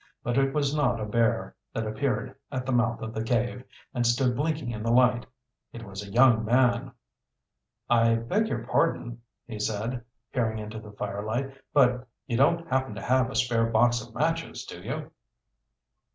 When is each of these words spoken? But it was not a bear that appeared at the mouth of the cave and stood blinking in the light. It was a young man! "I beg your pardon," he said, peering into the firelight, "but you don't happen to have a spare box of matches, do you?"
But 0.23 0.35
it 0.39 0.51
was 0.51 0.75
not 0.75 0.99
a 0.99 1.05
bear 1.05 1.55
that 1.75 1.85
appeared 1.85 2.35
at 2.51 2.65
the 2.65 2.71
mouth 2.71 3.03
of 3.03 3.13
the 3.13 3.23
cave 3.23 3.63
and 3.93 4.03
stood 4.03 4.35
blinking 4.35 4.71
in 4.71 4.81
the 4.81 4.89
light. 4.91 5.27
It 5.73 5.83
was 5.85 6.01
a 6.03 6.09
young 6.09 6.43
man! 6.43 6.91
"I 7.87 8.15
beg 8.15 8.47
your 8.47 8.63
pardon," 8.65 9.21
he 9.45 9.59
said, 9.59 10.03
peering 10.33 10.57
into 10.57 10.79
the 10.79 10.91
firelight, 10.91 11.55
"but 11.71 12.07
you 12.25 12.35
don't 12.35 12.67
happen 12.67 12.95
to 12.95 13.01
have 13.03 13.29
a 13.29 13.35
spare 13.35 13.67
box 13.67 14.01
of 14.01 14.15
matches, 14.15 14.65
do 14.65 14.81
you?" 14.81 15.11